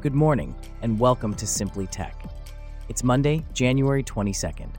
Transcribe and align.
Good 0.00 0.14
morning, 0.14 0.54
and 0.80 0.98
welcome 0.98 1.34
to 1.34 1.46
Simply 1.46 1.86
Tech. 1.86 2.24
It's 2.88 3.04
Monday, 3.04 3.44
January 3.52 4.02
22nd. 4.02 4.70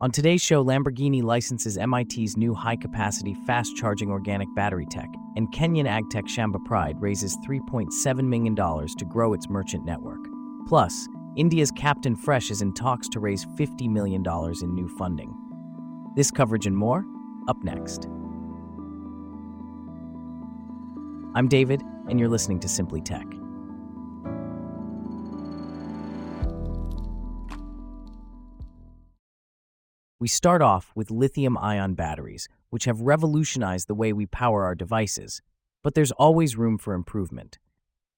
On 0.00 0.10
today's 0.10 0.40
show, 0.40 0.64
Lamborghini 0.64 1.22
licenses 1.22 1.76
MIT's 1.76 2.38
new 2.38 2.54
high 2.54 2.76
capacity, 2.76 3.36
fast 3.46 3.76
charging 3.76 4.10
organic 4.10 4.48
battery 4.56 4.86
tech, 4.90 5.10
and 5.36 5.52
Kenyan 5.52 5.86
agtech 5.86 6.26
Shamba 6.26 6.64
Pride 6.64 6.96
raises 6.98 7.36
$3.7 7.46 8.24
million 8.24 8.56
to 8.56 9.04
grow 9.04 9.34
its 9.34 9.50
merchant 9.50 9.84
network. 9.84 10.24
Plus, 10.66 11.06
India's 11.36 11.70
Captain 11.70 12.16
Fresh 12.16 12.50
is 12.50 12.62
in 12.62 12.72
talks 12.72 13.10
to 13.10 13.20
raise 13.20 13.44
$50 13.44 13.90
million 13.90 14.24
in 14.62 14.74
new 14.74 14.88
funding. 14.96 15.34
This 16.16 16.30
coverage 16.30 16.64
and 16.64 16.74
more, 16.78 17.04
up 17.46 17.62
next. 17.62 18.08
I'm 21.32 21.46
David, 21.46 21.80
and 22.08 22.18
you're 22.18 22.28
listening 22.28 22.58
to 22.58 22.68
Simply 22.68 23.00
Tech. 23.00 23.24
We 30.18 30.26
start 30.26 30.60
off 30.60 30.90
with 30.96 31.12
lithium 31.12 31.56
ion 31.56 31.94
batteries, 31.94 32.48
which 32.70 32.84
have 32.86 33.02
revolutionized 33.02 33.86
the 33.86 33.94
way 33.94 34.12
we 34.12 34.26
power 34.26 34.64
our 34.64 34.74
devices, 34.74 35.40
but 35.84 35.94
there's 35.94 36.10
always 36.12 36.56
room 36.56 36.78
for 36.78 36.94
improvement. 36.94 37.60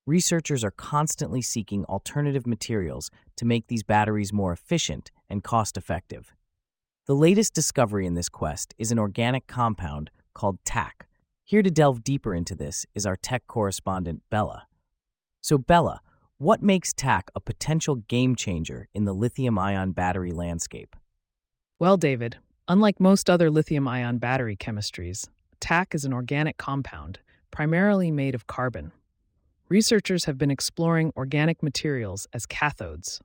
Researchers 0.07 0.65
are 0.65 0.71
constantly 0.71 1.43
seeking 1.43 1.85
alternative 1.85 2.47
materials 2.47 3.11
to 3.37 3.45
make 3.45 3.67
these 3.67 3.83
batteries 3.83 4.33
more 4.33 4.55
efficient 4.55 5.11
and 5.29 5.45
cost 5.45 5.77
effective. 5.77 6.35
The 7.07 7.15
latest 7.15 7.53
discovery 7.53 8.07
in 8.07 8.15
this 8.15 8.31
quest 8.31 8.75
is 8.79 8.91
an 8.91 8.99
organic 8.99 9.47
compound 9.47 10.11
called 10.33 10.59
TAC, 10.65 11.09
here 11.45 11.63
to 11.63 11.71
delve 11.71 12.05
deeper 12.05 12.35
into 12.35 12.55
this 12.55 12.87
is 12.95 13.05
our 13.07 13.17
tech 13.17 13.47
correspondent, 13.47 14.23
Bella. 14.31 14.67
So, 15.41 15.59
Bella, 15.59 16.01
what 16.39 16.63
makes 16.63 16.93
TAC 16.93 17.31
a 17.35 17.41
potential 17.41 17.97
game 17.97 18.37
changer 18.37 18.89
in 18.95 19.05
the 19.05 19.13
lithium 19.13 19.59
ion 19.59 19.93
battery 19.93 20.33
landscape? 20.33 20.97
Well, 21.79 21.97
David, 21.97 22.37
unlike 22.69 23.01
most 23.01 23.29
other 23.29 23.51
lithium 23.51 23.89
ion 23.89 24.19
battery 24.19 24.57
chemistries, 24.57 25.29
TAC 25.61 25.95
is 25.95 26.05
an 26.05 26.13
organic 26.13 26.57
compound, 26.57 27.19
primarily 27.51 28.11
made 28.11 28.35
of 28.35 28.47
carbon. 28.47 28.93
Researchers 29.69 30.27
have 30.27 30.39
been 30.39 30.51
exploring 30.51 31.13
organic 31.17 31.63
materials 31.63 32.27
as 32.33 32.47
cathodes, 32.47 33.21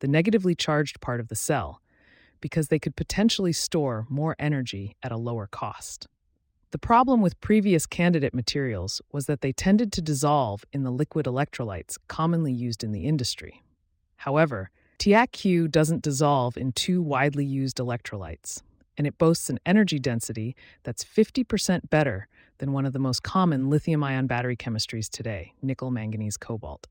the 0.00 0.08
negatively 0.08 0.54
charged 0.54 1.00
part 1.00 1.20
of 1.20 1.28
the 1.28 1.36
cell, 1.36 1.80
because 2.40 2.68
they 2.68 2.78
could 2.78 2.96
potentially 2.96 3.52
store 3.52 4.06
more 4.08 4.36
energy 4.38 4.96
at 5.02 5.12
a 5.12 5.16
lower 5.16 5.46
cost. 5.46 6.06
The 6.70 6.78
problem 6.78 7.22
with 7.22 7.40
previous 7.40 7.86
candidate 7.86 8.34
materials 8.34 9.00
was 9.10 9.24
that 9.24 9.40
they 9.40 9.52
tended 9.52 9.90
to 9.92 10.02
dissolve 10.02 10.66
in 10.70 10.82
the 10.82 10.90
liquid 10.90 11.24
electrolytes 11.24 11.96
commonly 12.08 12.52
used 12.52 12.84
in 12.84 12.92
the 12.92 13.06
industry. 13.06 13.62
However, 14.16 14.70
TACQ 14.98 15.70
doesn't 15.70 16.02
dissolve 16.02 16.58
in 16.58 16.72
two 16.72 17.00
widely 17.00 17.46
used 17.46 17.78
electrolytes, 17.78 18.60
and 18.98 19.06
it 19.06 19.16
boasts 19.16 19.48
an 19.48 19.58
energy 19.64 19.98
density 19.98 20.54
that's 20.82 21.02
50% 21.02 21.88
better 21.88 22.28
than 22.58 22.72
one 22.72 22.84
of 22.84 22.92
the 22.92 22.98
most 22.98 23.22
common 23.22 23.70
lithium 23.70 24.04
ion 24.04 24.26
battery 24.26 24.56
chemistries 24.56 25.08
today, 25.08 25.54
nickel 25.62 25.90
manganese 25.90 26.36
cobalt. 26.36 26.86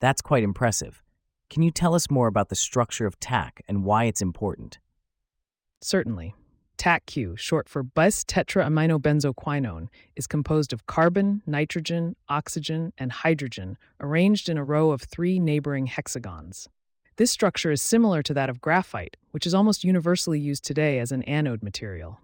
That's 0.00 0.20
quite 0.20 0.42
impressive. 0.42 1.02
Can 1.48 1.62
you 1.62 1.70
tell 1.70 1.94
us 1.94 2.10
more 2.10 2.26
about 2.26 2.50
the 2.50 2.56
structure 2.56 3.06
of 3.06 3.18
TAC 3.20 3.62
and 3.66 3.84
why 3.84 4.04
it's 4.04 4.20
important? 4.20 4.80
Certainly. 5.80 6.34
TACQ, 6.78 7.36
short 7.36 7.68
for 7.68 7.82
bis 7.82 8.24
tetraaminobenzoquinone, 8.24 9.88
is 10.16 10.26
composed 10.26 10.72
of 10.72 10.86
carbon, 10.86 11.42
nitrogen, 11.46 12.16
oxygen, 12.28 12.92
and 12.96 13.10
hydrogen 13.10 13.76
arranged 14.00 14.48
in 14.48 14.56
a 14.56 14.64
row 14.64 14.92
of 14.92 15.02
three 15.02 15.38
neighboring 15.38 15.86
hexagons. 15.86 16.68
This 17.16 17.32
structure 17.32 17.72
is 17.72 17.82
similar 17.82 18.22
to 18.22 18.32
that 18.34 18.48
of 18.48 18.60
graphite, 18.60 19.16
which 19.32 19.44
is 19.44 19.54
almost 19.54 19.82
universally 19.82 20.38
used 20.38 20.64
today 20.64 21.00
as 21.00 21.10
an 21.10 21.24
anode 21.24 21.64
material. 21.64 22.20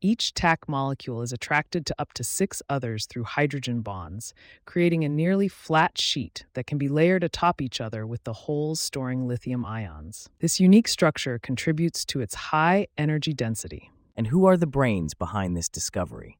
Each 0.00 0.32
TAC 0.34 0.68
molecule 0.68 1.22
is 1.22 1.32
attracted 1.32 1.84
to 1.86 1.94
up 1.98 2.12
to 2.12 2.22
six 2.22 2.62
others 2.68 3.06
through 3.06 3.24
hydrogen 3.24 3.80
bonds, 3.80 4.34
creating 4.66 5.04
a 5.04 5.08
nearly 5.08 5.48
flat 5.48 5.98
sheet 5.98 6.44
that 6.54 6.66
can 6.66 6.78
be 6.78 6.88
layered 6.88 7.24
atop 7.24 7.60
each 7.60 7.80
other 7.80 8.06
with 8.06 8.22
the 8.22 8.32
holes 8.32 8.78
storing 8.78 9.26
lithium 9.26 9.64
ions. 9.64 10.28
This 10.38 10.60
unique 10.60 10.86
structure 10.86 11.40
contributes 11.40 12.04
to 12.04 12.20
its 12.20 12.34
high 12.34 12.86
energy 12.96 13.32
density. 13.32 13.90
And 14.16 14.28
who 14.28 14.46
are 14.46 14.56
the 14.56 14.66
brains 14.66 15.12
behind 15.12 15.56
this 15.56 15.68
discovery? 15.68 16.38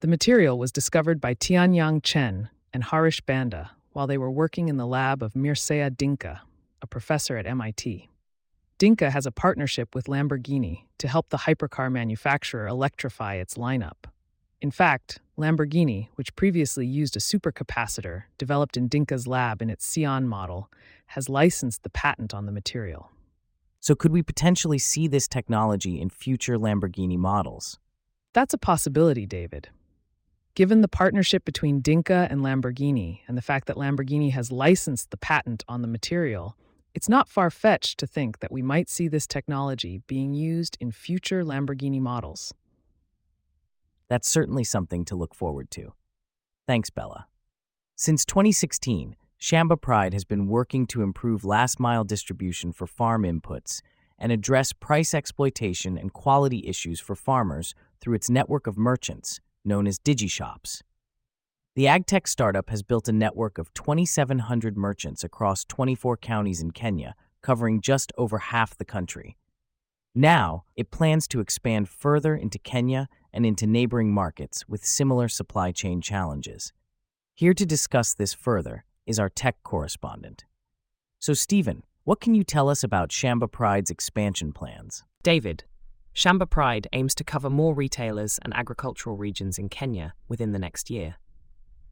The 0.00 0.08
material 0.08 0.58
was 0.58 0.72
discovered 0.72 1.20
by 1.20 1.34
Tianyang 1.34 2.02
Chen 2.02 2.48
and 2.72 2.84
Harish 2.84 3.20
Banda 3.20 3.72
while 3.92 4.06
they 4.06 4.16
were 4.16 4.30
working 4.30 4.68
in 4.68 4.78
the 4.78 4.86
lab 4.86 5.22
of 5.22 5.34
Mircea 5.34 5.90
Dincă, 5.90 6.40
a 6.80 6.86
professor 6.86 7.36
at 7.36 7.46
MIT. 7.46 8.08
Dincă 8.78 9.10
has 9.10 9.26
a 9.26 9.32
partnership 9.32 9.94
with 9.94 10.06
Lamborghini 10.06 10.84
to 10.96 11.08
help 11.08 11.28
the 11.28 11.38
hypercar 11.38 11.92
manufacturer 11.92 12.66
electrify 12.66 13.34
its 13.34 13.56
lineup. 13.56 14.08
In 14.62 14.70
fact, 14.70 15.20
Lamborghini, 15.36 16.08
which 16.14 16.34
previously 16.36 16.86
used 16.86 17.16
a 17.16 17.20
supercapacitor 17.20 18.22
developed 18.38 18.78
in 18.78 18.88
Dincă's 18.88 19.26
lab 19.26 19.60
in 19.60 19.68
its 19.68 19.86
Sián 19.86 20.24
model, 20.24 20.70
has 21.08 21.28
licensed 21.28 21.82
the 21.82 21.90
patent 21.90 22.32
on 22.32 22.46
the 22.46 22.52
material. 22.52 23.10
So, 23.80 23.94
could 23.94 24.12
we 24.12 24.22
potentially 24.22 24.78
see 24.78 25.08
this 25.08 25.26
technology 25.26 26.00
in 26.00 26.10
future 26.10 26.58
Lamborghini 26.58 27.16
models? 27.16 27.78
That's 28.34 28.54
a 28.54 28.58
possibility, 28.58 29.26
David. 29.26 29.70
Given 30.54 30.82
the 30.82 30.88
partnership 30.88 31.44
between 31.44 31.80
Dincă 31.80 32.30
and 32.30 32.42
Lamborghini 32.42 33.20
and 33.26 33.38
the 33.38 33.42
fact 33.42 33.66
that 33.66 33.76
Lamborghini 33.76 34.32
has 34.32 34.52
licensed 34.52 35.10
the 35.10 35.16
patent 35.16 35.64
on 35.66 35.80
the 35.80 35.88
material, 35.88 36.56
it's 36.94 37.08
not 37.08 37.28
far 37.28 37.50
fetched 37.50 37.98
to 37.98 38.06
think 38.06 38.40
that 38.40 38.52
we 38.52 38.60
might 38.60 38.90
see 38.90 39.08
this 39.08 39.26
technology 39.26 40.02
being 40.06 40.34
used 40.34 40.76
in 40.80 40.90
future 40.90 41.42
Lamborghini 41.42 42.00
models. 42.00 42.52
That's 44.08 44.28
certainly 44.28 44.64
something 44.64 45.04
to 45.06 45.14
look 45.14 45.34
forward 45.34 45.70
to. 45.70 45.94
Thanks, 46.66 46.90
Bella. 46.90 47.28
Since 47.94 48.24
2016, 48.24 49.16
Shamba 49.40 49.80
Pride 49.80 50.12
has 50.12 50.24
been 50.24 50.48
working 50.48 50.86
to 50.88 51.00
improve 51.00 51.46
last 51.46 51.80
mile 51.80 52.04
distribution 52.04 52.72
for 52.72 52.86
farm 52.86 53.22
inputs 53.22 53.80
and 54.18 54.30
address 54.30 54.74
price 54.74 55.14
exploitation 55.14 55.96
and 55.96 56.12
quality 56.12 56.66
issues 56.66 57.00
for 57.00 57.14
farmers 57.14 57.74
through 58.02 58.14
its 58.14 58.28
network 58.28 58.66
of 58.66 58.76
merchants, 58.76 59.40
known 59.64 59.86
as 59.86 59.98
DigiShops. 59.98 60.82
The 61.74 61.86
AgTech 61.86 62.28
startup 62.28 62.68
has 62.68 62.82
built 62.82 63.08
a 63.08 63.12
network 63.12 63.56
of 63.56 63.72
2,700 63.72 64.76
merchants 64.76 65.24
across 65.24 65.64
24 65.64 66.18
counties 66.18 66.60
in 66.60 66.72
Kenya, 66.72 67.14
covering 67.40 67.80
just 67.80 68.12
over 68.18 68.36
half 68.36 68.76
the 68.76 68.84
country. 68.84 69.38
Now, 70.14 70.64
it 70.76 70.90
plans 70.90 71.26
to 71.28 71.40
expand 71.40 71.88
further 71.88 72.36
into 72.36 72.58
Kenya 72.58 73.08
and 73.32 73.46
into 73.46 73.66
neighboring 73.66 74.12
markets 74.12 74.68
with 74.68 74.84
similar 74.84 75.28
supply 75.28 75.72
chain 75.72 76.02
challenges. 76.02 76.74
Here 77.34 77.54
to 77.54 77.64
discuss 77.64 78.12
this 78.12 78.34
further 78.34 78.84
is 79.06 79.18
our 79.18 79.28
tech 79.28 79.56
correspondent. 79.62 80.44
So, 81.18 81.34
Stephen, 81.34 81.82
what 82.04 82.20
can 82.20 82.34
you 82.34 82.44
tell 82.44 82.68
us 82.68 82.82
about 82.82 83.10
Shamba 83.10 83.50
Pride's 83.50 83.90
expansion 83.90 84.52
plans? 84.52 85.04
David, 85.22 85.64
Shamba 86.14 86.48
Pride 86.48 86.88
aims 86.92 87.14
to 87.16 87.24
cover 87.24 87.50
more 87.50 87.74
retailers 87.74 88.38
and 88.42 88.54
agricultural 88.54 89.16
regions 89.16 89.58
in 89.58 89.68
Kenya 89.68 90.14
within 90.28 90.52
the 90.52 90.58
next 90.58 90.90
year. 90.90 91.16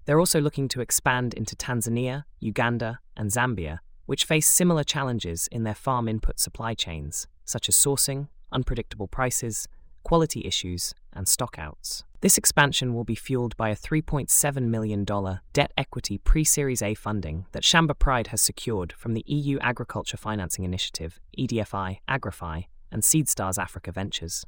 They're 0.06 0.18
also 0.18 0.40
looking 0.40 0.68
to 0.68 0.80
expand 0.80 1.34
into 1.34 1.54
Tanzania, 1.54 2.24
Uganda, 2.40 3.00
and 3.16 3.30
Zambia, 3.30 3.78
which 4.06 4.24
face 4.24 4.48
similar 4.48 4.82
challenges 4.82 5.48
in 5.52 5.64
their 5.64 5.74
farm 5.74 6.08
input 6.08 6.40
supply 6.40 6.72
chains, 6.72 7.26
such 7.44 7.68
as 7.68 7.76
sourcing, 7.76 8.28
unpredictable 8.50 9.08
prices, 9.08 9.68
quality 10.02 10.46
issues, 10.46 10.94
and 11.12 11.26
stockouts. 11.26 12.04
This 12.20 12.36
expansion 12.36 12.94
will 12.94 13.04
be 13.04 13.14
fueled 13.14 13.56
by 13.56 13.68
a 13.68 13.76
$3.7 13.76 14.62
million 14.62 15.04
debt 15.52 15.72
equity 15.76 16.18
pre 16.18 16.42
Series 16.42 16.82
A 16.82 16.94
funding 16.94 17.46
that 17.52 17.62
Shamba 17.62 17.96
Pride 17.96 18.28
has 18.28 18.40
secured 18.40 18.92
from 18.92 19.14
the 19.14 19.22
EU 19.26 19.56
Agriculture 19.60 20.16
Financing 20.16 20.64
Initiative, 20.64 21.20
EDFI, 21.38 21.98
AgriFi, 22.08 22.66
and 22.90 23.04
Seedstars 23.04 23.56
Africa 23.56 23.92
Ventures. 23.92 24.44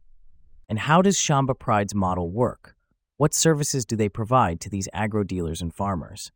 And 0.69 0.81
how 0.81 1.01
does 1.01 1.17
Shamba 1.17 1.57
Pride's 1.57 1.95
model 1.95 2.29
work? 2.33 2.75
What 3.19 3.35
services 3.35 3.87
do 3.87 3.95
they 3.95 4.09
provide 4.09 4.61
to 4.63 4.69
these 4.69 4.89
agro 4.93 5.23
dealers 5.23 5.63
and 5.63 5.73
farmers? 5.73 6.33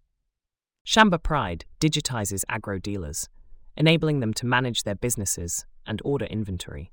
Shamba 0.86 1.20
Pride 1.20 1.64
digitizes 1.80 2.44
agro 2.48 2.78
dealers, 2.78 3.28
enabling 3.76 4.20
them 4.20 4.34
to 4.34 4.46
manage 4.46 4.84
their 4.84 4.94
businesses 4.94 5.66
and 5.84 6.00
order 6.04 6.26
inventory 6.26 6.92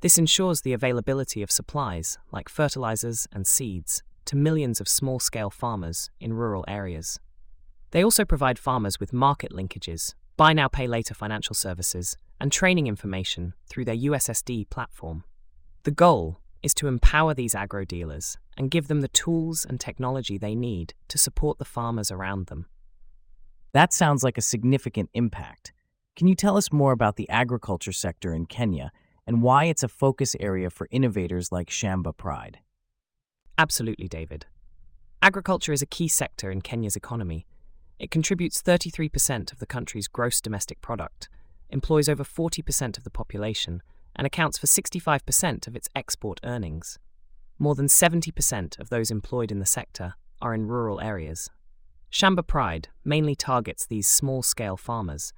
this 0.00 0.18
ensures 0.18 0.62
the 0.62 0.72
availability 0.72 1.42
of 1.42 1.50
supplies, 1.50 2.18
like 2.32 2.48
fertilizers 2.48 3.28
and 3.32 3.46
seeds, 3.46 4.02
to 4.24 4.36
millions 4.36 4.80
of 4.80 4.88
small 4.88 5.18
scale 5.18 5.50
farmers 5.50 6.10
in 6.20 6.32
rural 6.32 6.64
areas. 6.66 7.18
They 7.90 8.04
also 8.04 8.24
provide 8.24 8.58
farmers 8.58 9.00
with 9.00 9.12
market 9.12 9.52
linkages, 9.52 10.14
buy 10.36 10.52
now, 10.52 10.68
pay 10.68 10.86
later 10.86 11.14
financial 11.14 11.54
services, 11.54 12.16
and 12.40 12.50
training 12.50 12.86
information 12.86 13.52
through 13.68 13.84
their 13.84 13.96
USSD 13.96 14.70
platform. 14.70 15.24
The 15.82 15.90
goal 15.90 16.40
is 16.62 16.72
to 16.74 16.88
empower 16.88 17.34
these 17.34 17.54
agro 17.54 17.84
dealers 17.84 18.38
and 18.56 18.70
give 18.70 18.88
them 18.88 19.00
the 19.00 19.08
tools 19.08 19.64
and 19.64 19.80
technology 19.80 20.38
they 20.38 20.54
need 20.54 20.94
to 21.08 21.18
support 21.18 21.58
the 21.58 21.64
farmers 21.64 22.10
around 22.10 22.46
them. 22.46 22.66
That 23.72 23.92
sounds 23.92 24.22
like 24.22 24.38
a 24.38 24.42
significant 24.42 25.10
impact. 25.14 25.72
Can 26.16 26.26
you 26.26 26.34
tell 26.34 26.56
us 26.56 26.72
more 26.72 26.92
about 26.92 27.16
the 27.16 27.28
agriculture 27.28 27.92
sector 27.92 28.34
in 28.34 28.46
Kenya 28.46 28.92
and 29.30 29.42
why 29.42 29.66
it's 29.66 29.84
a 29.84 29.88
focus 29.88 30.34
area 30.40 30.68
for 30.68 30.88
innovators 30.90 31.52
like 31.52 31.70
Shamba 31.70 32.16
Pride? 32.16 32.58
Absolutely, 33.58 34.08
David. 34.08 34.46
Agriculture 35.22 35.72
is 35.72 35.80
a 35.80 35.86
key 35.86 36.08
sector 36.08 36.50
in 36.50 36.60
Kenya's 36.60 36.96
economy. 36.96 37.46
It 38.00 38.10
contributes 38.10 38.60
33% 38.60 39.52
of 39.52 39.60
the 39.60 39.66
country's 39.66 40.08
gross 40.08 40.40
domestic 40.40 40.80
product, 40.80 41.28
employs 41.68 42.08
over 42.08 42.24
40% 42.24 42.98
of 42.98 43.04
the 43.04 43.10
population, 43.10 43.82
and 44.16 44.26
accounts 44.26 44.58
for 44.58 44.66
65% 44.66 45.68
of 45.68 45.76
its 45.76 45.88
export 45.94 46.40
earnings. 46.42 46.98
More 47.56 47.76
than 47.76 47.86
70% 47.86 48.80
of 48.80 48.88
those 48.88 49.12
employed 49.12 49.52
in 49.52 49.60
the 49.60 49.64
sector 49.64 50.14
are 50.42 50.54
in 50.54 50.66
rural 50.66 51.00
areas. 51.00 51.48
Shamba 52.10 52.44
Pride 52.44 52.88
mainly 53.04 53.36
targets 53.36 53.86
these 53.86 54.08
small 54.08 54.42
scale 54.42 54.76
farmers. 54.76 55.32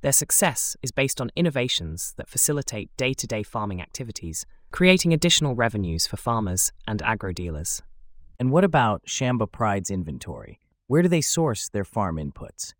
Their 0.00 0.12
success 0.12 0.76
is 0.80 0.92
based 0.92 1.20
on 1.20 1.30
innovations 1.34 2.14
that 2.16 2.28
facilitate 2.28 2.96
day 2.96 3.12
to 3.14 3.26
day 3.26 3.42
farming 3.42 3.82
activities, 3.82 4.46
creating 4.70 5.12
additional 5.12 5.56
revenues 5.56 6.06
for 6.06 6.16
farmers 6.16 6.72
and 6.86 7.02
agro 7.02 7.32
dealers. 7.32 7.82
And 8.38 8.52
what 8.52 8.62
about 8.62 9.06
Shamba 9.06 9.50
Pride's 9.50 9.90
inventory? 9.90 10.60
Where 10.86 11.02
do 11.02 11.08
they 11.08 11.20
source 11.20 11.68
their 11.68 11.84
farm 11.84 12.16
inputs? 12.16 12.74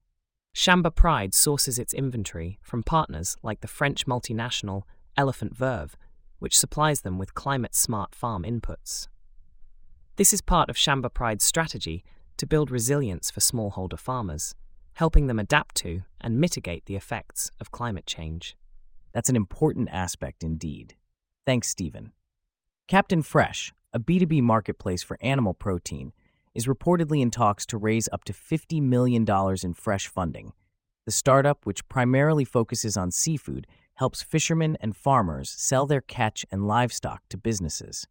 Shamba 0.54 0.94
Pride 0.94 1.34
sources 1.34 1.78
its 1.78 1.92
inventory 1.92 2.60
from 2.62 2.84
partners 2.84 3.36
like 3.42 3.62
the 3.62 3.68
French 3.68 4.06
multinational 4.06 4.82
Elephant 5.16 5.56
Vert, 5.56 5.90
which 6.38 6.56
supplies 6.56 7.00
them 7.00 7.18
with 7.18 7.34
climate 7.34 7.74
smart 7.74 8.14
farm 8.14 8.44
inputs. 8.44 9.08
This 10.14 10.32
is 10.32 10.40
part 10.40 10.70
of 10.70 10.76
Shamba 10.76 11.12
Pride's 11.12 11.44
strategy 11.44 12.04
to 12.36 12.46
build 12.46 12.70
resilience 12.70 13.28
for 13.28 13.40
smallholder 13.40 13.98
farmers, 13.98 14.54
helping 14.98 15.28
them 15.28 15.38
adapt 15.38 15.76
to 15.76 16.02
and 16.20 16.40
mitigate 16.40 16.86
the 16.86 16.96
effects 16.96 17.52
of 17.60 17.70
climate 17.70 18.04
change. 18.04 18.56
That's 19.12 19.28
an 19.28 19.36
important 19.36 19.88
aspect 19.92 20.42
indeed. 20.42 20.96
Thanks, 21.46 21.68
Stephen. 21.68 22.10
Captain 22.88 23.22
Fresh, 23.22 23.72
a 23.92 24.00
B2B 24.00 24.42
marketplace 24.42 25.04
for 25.04 25.16
animal 25.20 25.54
protein, 25.54 26.12
is 26.52 26.66
reportedly 26.66 27.22
in 27.22 27.30
talks 27.30 27.64
to 27.66 27.78
raise 27.78 28.08
up 28.10 28.24
to 28.24 28.32
$50 28.32 28.82
million 28.82 29.24
in 29.62 29.72
fresh 29.72 30.08
funding. 30.08 30.52
The 31.06 31.12
startup, 31.12 31.64
which 31.64 31.88
primarily 31.88 32.44
focuses 32.44 32.96
on 32.96 33.12
seafood, 33.12 33.68
helps 33.94 34.20
fishermen 34.20 34.76
and 34.80 34.96
farmers 34.96 35.48
sell 35.48 35.86
their 35.86 36.00
catch 36.00 36.44
and 36.50 36.66
livestock 36.66 37.22
to 37.28 37.38
businesses. 37.38 38.08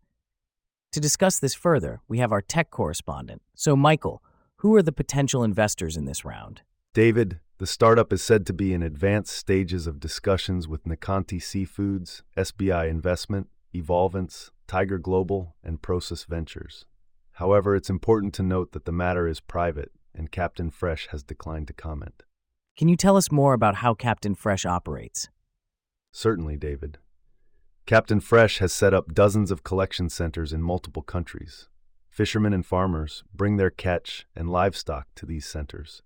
To 0.93 1.01
discuss 1.01 1.37
this 1.37 1.53
further, 1.53 1.99
we 2.07 2.19
have 2.19 2.31
our 2.31 2.41
tech 2.41 2.71
correspondent. 2.71 3.41
So, 3.55 3.75
Michael, 3.75 4.23
who 4.59 4.73
are 4.77 4.81
the 4.81 4.93
potential 4.93 5.43
investors 5.43 5.97
in 5.97 6.05
this 6.05 6.23
round? 6.23 6.61
David, 6.97 7.41
the 7.59 7.67
startup 7.67 8.11
is 8.11 8.23
said 8.23 8.47
to 8.47 8.53
be 8.53 8.73
in 8.73 8.81
advanced 8.81 9.37
stages 9.37 9.85
of 9.85 9.99
discussions 9.99 10.67
with 10.67 10.85
Nekkanti 10.85 11.39
Seafoods, 11.39 12.23
SBI 12.35 12.89
Investment, 12.89 13.49
Evolvence, 13.71 14.49
Tiger 14.65 14.97
Global, 14.97 15.55
and 15.63 15.79
Prosus 15.79 16.25
Ventures. 16.25 16.87
However, 17.33 17.75
it's 17.75 17.91
important 17.91 18.33
to 18.33 18.41
note 18.41 18.71
that 18.71 18.85
the 18.85 18.91
matter 18.91 19.27
is 19.27 19.39
private, 19.39 19.91
and 20.15 20.31
Captain 20.31 20.71
Fresh 20.71 21.09
has 21.11 21.21
declined 21.21 21.67
to 21.67 21.73
comment. 21.73 22.23
Can 22.75 22.87
you 22.87 22.95
tell 22.95 23.15
us 23.15 23.31
more 23.31 23.53
about 23.53 23.75
how 23.75 23.93
Captain 23.93 24.33
Fresh 24.33 24.65
operates? 24.65 25.29
Certainly, 26.11 26.57
David. 26.57 26.97
Captain 27.85 28.19
Fresh 28.19 28.57
has 28.57 28.73
set 28.73 28.95
up 28.95 29.13
dozens 29.13 29.51
of 29.51 29.63
collection 29.63 30.09
centers 30.09 30.51
in 30.51 30.63
multiple 30.63 31.03
countries. 31.03 31.69
Fishermen 32.09 32.53
and 32.53 32.65
farmers 32.65 33.23
bring 33.35 33.57
their 33.57 33.69
catch 33.69 34.25
and 34.35 34.49
livestock 34.49 35.05
to 35.13 35.27
these 35.27 35.45
centers. 35.45 36.01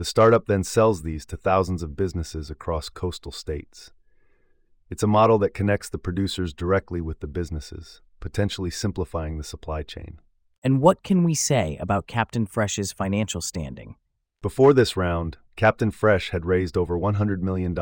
The 0.00 0.06
startup 0.06 0.46
then 0.46 0.64
sells 0.64 1.02
these 1.02 1.26
to 1.26 1.36
thousands 1.36 1.82
of 1.82 1.94
businesses 1.94 2.50
across 2.50 2.88
coastal 2.88 3.32
states. 3.32 3.92
It's 4.88 5.02
a 5.02 5.06
model 5.06 5.36
that 5.40 5.52
connects 5.52 5.90
the 5.90 5.98
producers 5.98 6.54
directly 6.54 7.02
with 7.02 7.20
the 7.20 7.26
businesses, 7.26 8.00
potentially 8.18 8.70
simplifying 8.70 9.36
the 9.36 9.44
supply 9.44 9.82
chain. 9.82 10.18
And 10.64 10.80
what 10.80 11.02
can 11.02 11.22
we 11.22 11.34
say 11.34 11.76
about 11.78 12.06
Captain 12.06 12.46
Fresh's 12.46 12.92
financial 12.92 13.42
standing? 13.42 13.96
Before 14.40 14.72
this 14.72 14.96
round, 14.96 15.36
Captain 15.54 15.90
Fresh 15.90 16.30
had 16.30 16.46
raised 16.46 16.78
over 16.78 16.98
$100 16.98 17.40
million 17.40 17.76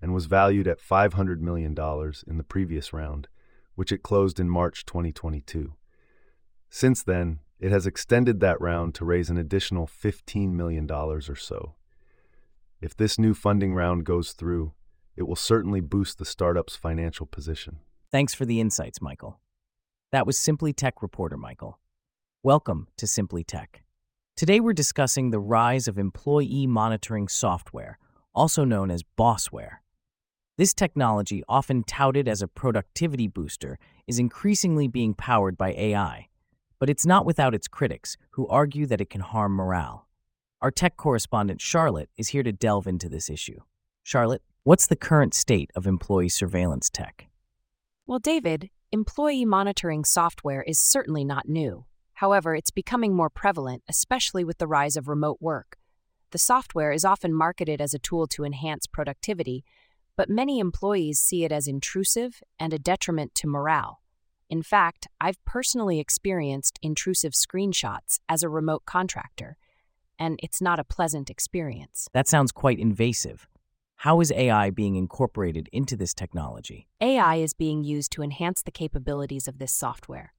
and 0.00 0.14
was 0.14 0.26
valued 0.26 0.68
at 0.68 0.78
$500 0.78 1.40
million 1.40 1.74
in 2.28 2.36
the 2.36 2.44
previous 2.44 2.92
round, 2.92 3.26
which 3.74 3.90
it 3.90 4.04
closed 4.04 4.38
in 4.38 4.48
March 4.48 4.86
2022. 4.86 5.74
Since 6.70 7.02
then, 7.02 7.40
it 7.64 7.72
has 7.72 7.86
extended 7.86 8.40
that 8.40 8.60
round 8.60 8.94
to 8.94 9.06
raise 9.06 9.30
an 9.30 9.38
additional 9.38 9.86
$15 9.86 10.52
million 10.52 10.86
or 10.90 11.34
so. 11.34 11.74
If 12.82 12.94
this 12.94 13.18
new 13.18 13.32
funding 13.32 13.72
round 13.72 14.04
goes 14.04 14.32
through, 14.32 14.74
it 15.16 15.22
will 15.22 15.34
certainly 15.34 15.80
boost 15.80 16.18
the 16.18 16.26
startup's 16.26 16.76
financial 16.76 17.24
position. 17.24 17.78
Thanks 18.12 18.34
for 18.34 18.44
the 18.44 18.60
insights, 18.60 19.00
Michael. 19.00 19.40
That 20.12 20.26
was 20.26 20.38
Simply 20.38 20.74
Tech 20.74 21.00
reporter 21.00 21.38
Michael. 21.38 21.78
Welcome 22.42 22.88
to 22.98 23.06
Simply 23.06 23.42
Tech. 23.42 23.82
Today 24.36 24.60
we're 24.60 24.74
discussing 24.74 25.30
the 25.30 25.40
rise 25.40 25.88
of 25.88 25.96
employee 25.96 26.66
monitoring 26.66 27.28
software, 27.28 27.98
also 28.34 28.66
known 28.66 28.90
as 28.90 29.02
Bossware. 29.16 29.76
This 30.58 30.74
technology, 30.74 31.42
often 31.48 31.82
touted 31.82 32.28
as 32.28 32.42
a 32.42 32.46
productivity 32.46 33.26
booster, 33.26 33.78
is 34.06 34.18
increasingly 34.18 34.86
being 34.86 35.14
powered 35.14 35.56
by 35.56 35.72
AI. 35.72 36.28
But 36.84 36.90
it's 36.90 37.06
not 37.06 37.24
without 37.24 37.54
its 37.54 37.66
critics, 37.66 38.18
who 38.32 38.46
argue 38.48 38.84
that 38.88 39.00
it 39.00 39.08
can 39.08 39.22
harm 39.22 39.52
morale. 39.52 40.06
Our 40.60 40.70
tech 40.70 40.98
correspondent, 40.98 41.62
Charlotte, 41.62 42.10
is 42.18 42.28
here 42.28 42.42
to 42.42 42.52
delve 42.52 42.86
into 42.86 43.08
this 43.08 43.30
issue. 43.30 43.60
Charlotte, 44.02 44.42
what's 44.64 44.86
the 44.86 44.94
current 44.94 45.32
state 45.32 45.70
of 45.74 45.86
employee 45.86 46.28
surveillance 46.28 46.90
tech? 46.90 47.28
Well, 48.06 48.18
David, 48.18 48.68
employee 48.92 49.46
monitoring 49.46 50.04
software 50.04 50.62
is 50.62 50.78
certainly 50.78 51.24
not 51.24 51.48
new. 51.48 51.86
However, 52.12 52.54
it's 52.54 52.70
becoming 52.70 53.16
more 53.16 53.30
prevalent, 53.30 53.82
especially 53.88 54.44
with 54.44 54.58
the 54.58 54.66
rise 54.66 54.98
of 54.98 55.08
remote 55.08 55.38
work. 55.40 55.78
The 56.32 56.38
software 56.38 56.92
is 56.92 57.02
often 57.02 57.32
marketed 57.32 57.80
as 57.80 57.94
a 57.94 57.98
tool 57.98 58.26
to 58.26 58.44
enhance 58.44 58.86
productivity, 58.86 59.64
but 60.18 60.28
many 60.28 60.58
employees 60.58 61.18
see 61.18 61.44
it 61.44 61.50
as 61.50 61.66
intrusive 61.66 62.42
and 62.60 62.74
a 62.74 62.78
detriment 62.78 63.34
to 63.36 63.46
morale. 63.46 64.02
In 64.48 64.62
fact, 64.62 65.08
I've 65.20 65.42
personally 65.44 66.00
experienced 66.00 66.78
intrusive 66.82 67.32
screenshots 67.32 68.18
as 68.28 68.42
a 68.42 68.48
remote 68.48 68.84
contractor, 68.84 69.56
and 70.18 70.38
it's 70.42 70.60
not 70.60 70.78
a 70.78 70.84
pleasant 70.84 71.30
experience. 71.30 72.08
That 72.12 72.28
sounds 72.28 72.52
quite 72.52 72.78
invasive. 72.78 73.48
How 73.96 74.20
is 74.20 74.32
AI 74.32 74.70
being 74.70 74.96
incorporated 74.96 75.68
into 75.72 75.96
this 75.96 76.12
technology? 76.12 76.88
AI 77.00 77.36
is 77.36 77.54
being 77.54 77.84
used 77.84 78.12
to 78.12 78.22
enhance 78.22 78.62
the 78.62 78.70
capabilities 78.70 79.48
of 79.48 79.58
this 79.58 79.72
software. 79.72 80.34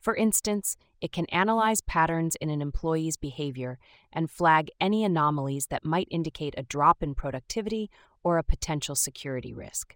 For 0.00 0.16
instance, 0.16 0.76
it 1.00 1.12
can 1.12 1.26
analyze 1.26 1.80
patterns 1.80 2.36
in 2.40 2.50
an 2.50 2.62
employee's 2.62 3.16
behavior 3.16 3.78
and 4.12 4.30
flag 4.30 4.70
any 4.80 5.04
anomalies 5.04 5.66
that 5.66 5.84
might 5.84 6.08
indicate 6.10 6.54
a 6.56 6.64
drop 6.64 7.02
in 7.02 7.14
productivity 7.14 7.90
or 8.24 8.38
a 8.38 8.42
potential 8.42 8.96
security 8.96 9.52
risk. 9.52 9.94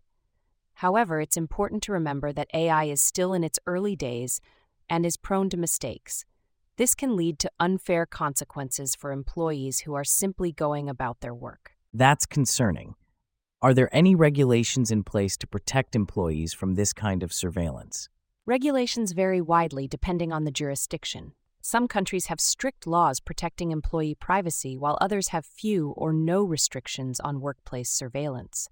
However, 0.81 1.23
it's 1.23 1.39
important 1.39 1.83
to 1.85 1.93
remember 1.93 2.33
that 2.33 2.51
AI 2.53 2.85
is 2.85 3.01
still 3.01 3.33
in 3.33 3.43
its 3.43 3.59
early 3.67 3.97
days 3.97 4.43
and 4.91 5.07
is 5.07 5.17
prone 5.17 5.49
to 5.51 5.57
mistakes. 5.57 6.27
This 6.77 6.95
can 6.95 7.17
lead 7.17 7.39
to 7.39 7.51
unfair 7.59 8.05
consequences 8.05 8.95
for 8.95 9.11
employees 9.11 9.81
who 9.81 9.95
are 9.95 10.05
simply 10.05 10.53
going 10.53 10.91
about 10.91 11.21
their 11.21 11.35
work. 11.35 11.73
That's 11.95 12.27
concerning. 12.27 12.95
Are 13.63 13.73
there 13.73 13.89
any 13.91 14.15
regulations 14.15 14.91
in 14.91 15.03
place 15.03 15.39
to 15.39 15.47
protect 15.47 15.97
employees 15.97 16.53
from 16.53 16.75
this 16.75 16.93
kind 16.93 17.23
of 17.23 17.33
surveillance? 17.33 18.11
Regulations 18.45 19.13
vary 19.13 19.41
widely 19.41 19.89
depending 19.89 20.31
on 20.31 20.45
the 20.45 20.51
jurisdiction. 20.51 21.33
Some 21.63 21.89
countries 21.89 22.27
have 22.27 22.39
strict 22.39 22.87
laws 22.87 23.19
protecting 23.19 23.73
employee 23.73 24.15
privacy, 24.15 24.77
while 24.77 24.99
others 25.01 25.29
have 25.29 25.47
few 25.47 25.93
or 25.97 26.13
no 26.13 26.45
restrictions 26.45 27.19
on 27.19 27.41
workplace 27.41 27.89
surveillance. 27.89 28.69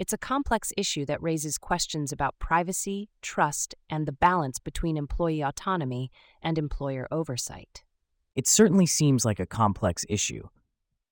It's 0.00 0.14
a 0.14 0.18
complex 0.18 0.72
issue 0.78 1.04
that 1.04 1.22
raises 1.22 1.58
questions 1.58 2.10
about 2.10 2.38
privacy, 2.38 3.10
trust, 3.20 3.74
and 3.90 4.08
the 4.08 4.12
balance 4.12 4.58
between 4.58 4.96
employee 4.96 5.42
autonomy 5.42 6.10
and 6.40 6.56
employer 6.56 7.06
oversight. 7.10 7.84
It 8.34 8.48
certainly 8.48 8.86
seems 8.86 9.26
like 9.26 9.38
a 9.38 9.44
complex 9.44 10.06
issue. 10.08 10.48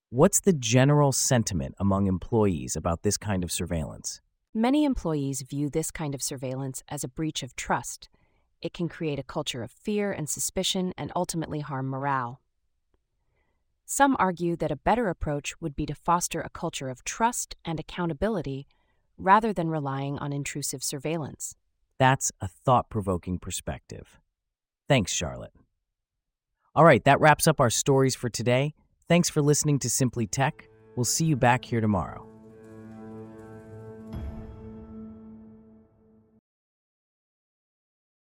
What's 0.09 0.40
the 0.40 0.54
general 0.54 1.12
sentiment 1.12 1.75
among 1.78 2.07
employees 2.07 2.76
about 2.76 3.02
this 3.02 3.18
kind 3.18 3.45
of 3.45 3.52
surveillance? 3.52 4.23
Many 4.54 4.87
employees 4.87 5.42
view 5.42 5.68
this 5.68 5.90
kind 5.90 6.14
of 6.14 6.23
surveillance 6.23 6.83
as 6.88 7.04
a 7.04 7.09
breach 7.09 7.42
of 7.42 7.54
trust. 7.57 8.09
It 8.62 8.73
can 8.73 8.88
create 8.88 9.18
a 9.18 9.23
culture 9.23 9.62
of 9.62 9.71
fear 9.71 10.12
and 10.12 10.30
suspicion 10.30 10.95
and 10.97 11.12
ultimately 11.14 11.61
harm 11.61 11.90
morale. 11.90 12.40
Some 13.85 14.16
argue 14.18 14.57
that 14.57 14.73
a 14.73 14.76
better 14.76 15.11
approach 15.11 15.61
would 15.61 15.76
be 15.76 15.85
to 15.85 15.95
foster 15.95 16.40
a 16.40 16.49
culture 16.49 16.88
of 16.88 17.04
trust 17.04 17.54
and 17.66 17.78
accountability 17.78 18.66
rather 19.18 19.52
than 19.52 19.68
relying 19.68 20.18
on 20.18 20.32
intrusive 20.32 20.82
surveillance. 20.82 21.54
That's 21.98 22.30
a 22.40 22.48
thought 22.48 22.90
provoking 22.90 23.38
perspective. 23.38 24.20
Thanks, 24.88 25.12
Charlotte. 25.12 25.52
All 26.75 26.84
right, 26.84 27.02
that 27.04 27.20
wraps 27.20 27.48
up 27.48 27.60
our 27.60 27.70
stories 27.70 28.14
for 28.14 28.28
today. 28.28 28.75
Thanks 29.08 29.28
for 29.28 29.42
listening 29.42 29.78
to 29.80 29.90
Simply 29.90 30.26
Tech. 30.26 30.68
We'll 30.96 31.04
see 31.04 31.25
you 31.25 31.37
back 31.37 31.64
here 31.64 31.80
tomorrow. 31.80 32.27